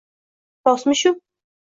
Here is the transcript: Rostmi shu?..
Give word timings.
Rostmi 0.69 0.97
shu?.. 1.03 1.17